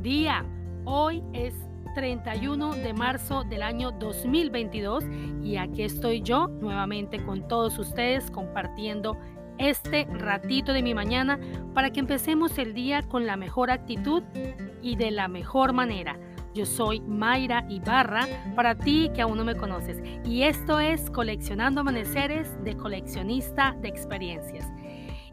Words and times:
día. 0.00 0.42
Hoy 0.86 1.22
es 1.34 1.52
31 1.94 2.76
de 2.76 2.94
marzo 2.94 3.44
del 3.44 3.62
año 3.62 3.90
2022 3.90 5.04
y 5.44 5.58
aquí 5.58 5.82
estoy 5.82 6.22
yo 6.22 6.48
nuevamente 6.48 7.22
con 7.22 7.46
todos 7.46 7.78
ustedes 7.78 8.30
compartiendo 8.30 9.18
este 9.58 10.06
ratito 10.06 10.72
de 10.72 10.82
mi 10.82 10.94
mañana 10.94 11.38
para 11.74 11.90
que 11.90 12.00
empecemos 12.00 12.56
el 12.56 12.72
día 12.72 13.02
con 13.02 13.26
la 13.26 13.36
mejor 13.36 13.70
actitud 13.70 14.22
y 14.80 14.96
de 14.96 15.10
la 15.10 15.28
mejor 15.28 15.74
manera. 15.74 16.18
Yo 16.54 16.64
soy 16.64 17.02
Mayra 17.02 17.66
Ibarra, 17.68 18.26
para 18.56 18.76
ti 18.76 19.10
que 19.14 19.20
aún 19.20 19.36
no 19.36 19.44
me 19.44 19.56
conoces, 19.56 20.02
y 20.24 20.44
esto 20.44 20.80
es 20.80 21.10
Coleccionando 21.10 21.82
Amaneceres 21.82 22.48
de 22.64 22.78
Coleccionista 22.78 23.76
de 23.82 23.88
Experiencias. 23.88 24.66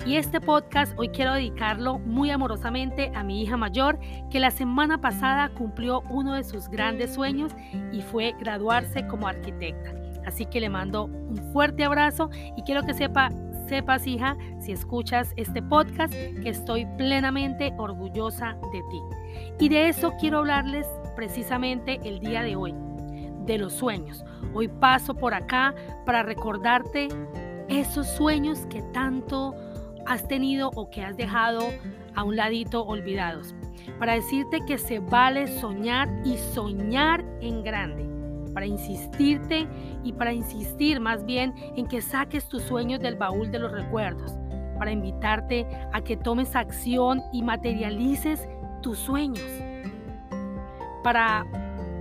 Y 0.05 0.15
este 0.15 0.39
podcast 0.39 0.93
hoy 0.97 1.09
quiero 1.09 1.33
dedicarlo 1.33 1.99
muy 1.99 2.31
amorosamente 2.31 3.11
a 3.13 3.23
mi 3.23 3.41
hija 3.41 3.57
mayor, 3.57 3.99
que 4.29 4.39
la 4.39 4.51
semana 4.51 5.01
pasada 5.01 5.49
cumplió 5.49 6.01
uno 6.09 6.33
de 6.33 6.43
sus 6.43 6.69
grandes 6.69 7.13
sueños 7.13 7.51
y 7.91 8.01
fue 8.01 8.33
graduarse 8.39 9.05
como 9.07 9.27
arquitecta. 9.27 9.93
Así 10.25 10.45
que 10.45 10.61
le 10.61 10.69
mando 10.69 11.05
un 11.05 11.37
fuerte 11.51 11.83
abrazo 11.83 12.29
y 12.55 12.61
quiero 12.63 12.83
que 12.83 12.93
sepa, 12.93 13.29
sepas 13.67 14.07
hija, 14.07 14.37
si 14.59 14.71
escuchas 14.71 15.33
este 15.35 15.61
podcast, 15.61 16.13
que 16.13 16.49
estoy 16.49 16.85
plenamente 16.97 17.73
orgullosa 17.77 18.57
de 18.71 18.81
ti. 18.89 19.01
Y 19.59 19.69
de 19.69 19.89
eso 19.89 20.13
quiero 20.19 20.39
hablarles 20.39 20.87
precisamente 21.15 21.99
el 22.03 22.19
día 22.19 22.43
de 22.43 22.55
hoy, 22.55 22.73
de 23.45 23.57
los 23.57 23.73
sueños. 23.73 24.23
Hoy 24.53 24.67
paso 24.67 25.15
por 25.15 25.33
acá 25.33 25.73
para 26.05 26.23
recordarte 26.23 27.09
esos 27.67 28.07
sueños 28.07 28.65
que 28.69 28.81
tanto 28.93 29.53
has 30.07 30.27
tenido 30.27 30.71
o 30.75 30.89
que 30.89 31.03
has 31.03 31.15
dejado 31.17 31.69
a 32.15 32.23
un 32.23 32.35
ladito 32.35 32.83
olvidados. 32.83 33.53
Para 33.99 34.13
decirte 34.13 34.61
que 34.65 34.77
se 34.77 34.99
vale 34.99 35.47
soñar 35.47 36.09
y 36.25 36.37
soñar 36.37 37.23
en 37.41 37.63
grande. 37.63 38.07
Para 38.53 38.65
insistirte 38.65 39.67
y 40.03 40.13
para 40.13 40.33
insistir 40.33 40.99
más 40.99 41.25
bien 41.25 41.53
en 41.75 41.87
que 41.87 42.01
saques 42.01 42.47
tus 42.47 42.63
sueños 42.63 42.99
del 42.99 43.15
baúl 43.15 43.51
de 43.51 43.59
los 43.59 43.71
recuerdos. 43.71 44.31
Para 44.79 44.91
invitarte 44.91 45.67
a 45.93 46.01
que 46.01 46.17
tomes 46.17 46.55
acción 46.55 47.21
y 47.33 47.43
materialices 47.43 48.47
tus 48.81 48.97
sueños. 48.97 49.45
Para 51.03 51.45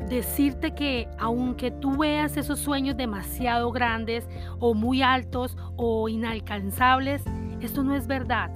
decirte 0.08 0.72
que 0.72 1.08
aunque 1.18 1.70
tú 1.70 1.96
veas 1.96 2.36
esos 2.36 2.60
sueños 2.60 2.96
demasiado 2.96 3.72
grandes 3.72 4.28
o 4.60 4.72
muy 4.72 5.02
altos 5.02 5.56
o 5.76 6.08
inalcanzables, 6.08 7.24
esto 7.60 7.82
no 7.82 7.94
es 7.94 8.06
verdad. 8.06 8.50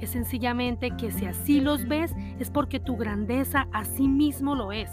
Es 0.00 0.10
sencillamente 0.10 0.90
que 0.96 1.10
si 1.10 1.26
así 1.26 1.60
los 1.60 1.86
ves 1.88 2.14
es 2.38 2.50
porque 2.50 2.80
tu 2.80 2.96
grandeza 2.96 3.68
así 3.72 4.08
mismo 4.08 4.54
lo 4.54 4.72
es. 4.72 4.90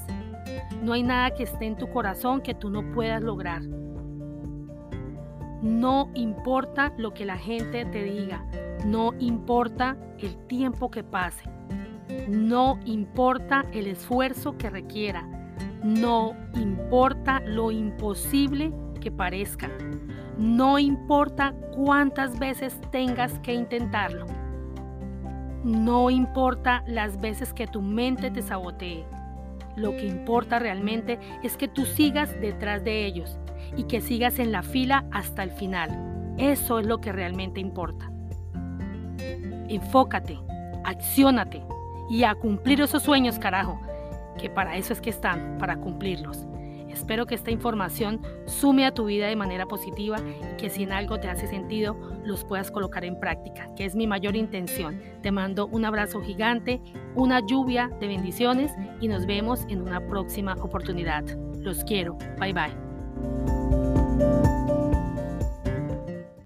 No 0.81 0.94
hay 0.94 1.03
nada 1.03 1.31
que 1.31 1.44
esté 1.44 1.66
en 1.66 1.78
tu 1.78 1.90
corazón 1.90 2.42
que 2.42 2.53
tú 2.53 2.70
no 2.70 2.92
puedas 2.92 3.22
lograr. 3.22 3.62
No 5.62 6.09
importa 6.16 6.94
lo 6.98 7.14
que 7.14 7.26
la 7.26 7.38
gente 7.38 7.86
te 7.86 8.03
diga, 8.03 8.45
no 8.86 9.12
importa 9.20 9.96
el 10.18 10.36
tiempo 10.48 10.90
que 10.90 11.03
pase, 11.03 11.44
no 12.28 12.80
importa 12.86 13.66
el 13.72 13.86
esfuerzo 13.86 14.58
que 14.58 14.72
requiera, 14.72 15.28
no 15.84 16.34
importa 16.56 17.42
lo 17.42 17.70
imposible 17.70 18.73
que 19.02 19.12
parezca. 19.12 19.70
No 20.38 20.80
importa 20.80 21.54
cuántas 21.76 22.40
veces 22.40 22.80
tengas 22.90 23.38
que 23.40 23.54
intentarlo. 23.54 24.26
No 25.66 26.10
importa 26.10 26.84
las 26.88 27.20
veces 27.20 27.53
que 27.53 27.68
tu 27.68 27.81
mente 27.81 28.31
te 28.31 28.42
sabotee. 28.42 29.06
Lo 29.75 29.92
que 29.92 30.06
importa 30.06 30.59
realmente 30.59 31.20
es 31.44 31.58
que 31.58 31.68
tú 31.68 31.86
sigas 31.86 32.40
detrás 32.40 32.84
de 32.84 33.06
ellos 33.06 33.38
y 33.75 33.84
que 33.84 34.00
sigas 34.00 34.40
en 34.40 34.53
la 34.53 34.64
fila 34.64 35.06
hasta 35.12 35.44
el 35.44 35.52
final. 35.52 36.34
Eso 36.38 36.80
es 36.80 36.88
lo 36.88 37.00
que 37.00 37.12
realmente 37.12 37.59
importa. 37.59 38.09
Enfócate, 39.68 40.40
acciónate 40.84 41.62
y 42.09 42.24
a 42.24 42.36
cumplir 42.36 42.81
esos 42.81 43.04
sueños, 43.04 43.40
carajo, 43.40 43.80
que 44.38 44.50
para 44.50 44.75
eso 44.75 44.94
es 44.94 45.02
que 45.02 45.09
están, 45.09 45.58
para 45.59 45.78
cumplirlos. 45.78 46.46
Espero 46.91 47.25
que 47.25 47.35
esta 47.35 47.52
información 47.52 48.22
sume 48.46 48.85
a 48.85 48.94
tu 48.94 49.06
vida 49.06 49.28
de 49.28 49.35
manera 49.35 49.66
positiva 49.66 50.18
y 50.19 50.57
que 50.57 50.69
si 50.69 50.84
en 50.84 50.91
algo 50.91 51.19
te 51.19 51.29
hace 51.29 51.47
sentido 51.47 51.97
los 52.24 52.44
puedas 52.44 52.72
colocar 52.72 53.03
en 53.06 53.19
práctica, 53.19 53.69
que 53.75 53.85
es 53.85 53.96
mi 53.96 54.07
mayor 54.07 54.35
intención. 54.35 55.01
Te 55.22 55.31
mando 55.31 55.68
un 55.68 55.85
abrazo 55.85 56.22
gigante, 56.22 56.81
una 57.16 57.40
lluvia 57.46 57.90
de 58.00 58.07
bendiciones 58.07 58.72
y 59.00 59.07
nos 59.07 59.25
vemos 59.25 59.66
en 59.69 59.81
una 59.81 60.06
próxima 60.07 60.53
oportunidad. 60.56 61.24
Los 61.59 61.84
quiero. 61.84 62.18
Bye 62.40 62.53
bye. 62.53 63.61